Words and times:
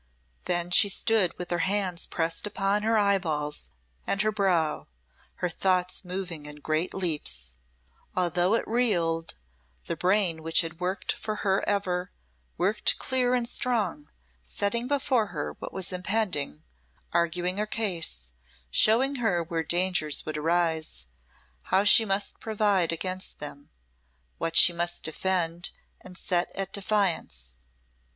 Then 0.45 0.71
she 0.71 0.89
stood 0.89 1.37
with 1.37 1.51
her 1.51 1.59
hands 1.59 2.07
pressed 2.07 2.47
upon 2.47 2.81
her 2.81 2.97
eyeballs 2.97 3.69
and 4.07 4.19
her 4.23 4.31
brow, 4.31 4.87
her 5.35 5.47
thoughts 5.47 6.03
moving 6.03 6.47
in 6.47 6.55
great 6.55 6.91
leaps. 6.95 7.55
Although 8.15 8.55
it 8.55 8.67
reeled, 8.67 9.35
the 9.85 9.95
brain 9.95 10.41
which 10.41 10.61
had 10.61 10.79
worked 10.79 11.11
for 11.13 11.35
her 11.45 11.63
ever, 11.69 12.09
worked 12.57 12.97
clear 12.97 13.35
and 13.35 13.47
strong, 13.47 14.09
setting 14.41 14.87
before 14.87 15.27
her 15.27 15.53
what 15.59 15.71
was 15.71 15.93
impending, 15.93 16.63
arguing 17.13 17.57
her 17.57 17.67
case, 17.67 18.29
showing 18.71 19.17
her 19.17 19.43
where 19.43 19.61
dangers 19.61 20.25
would 20.25 20.35
arise, 20.35 21.05
how 21.65 21.83
she 21.83 22.05
must 22.05 22.39
provide 22.39 22.91
against 22.91 23.37
them, 23.37 23.69
what 24.39 24.55
she 24.55 24.73
must 24.73 25.03
defend 25.03 25.69
and 25.99 26.17
set 26.17 26.51
at 26.55 26.73
defiance. 26.73 27.53